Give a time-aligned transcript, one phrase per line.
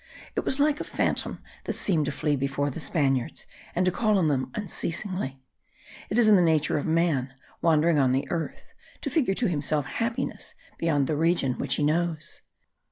[0.35, 4.17] It was like a phantom that seemed to flee before the Spaniards, and to call
[4.17, 5.43] on them unceasingly.
[6.09, 9.85] It is in the nature of man, wandering on the earth, to figure to himself
[9.85, 12.41] happiness beyond the region which he knows.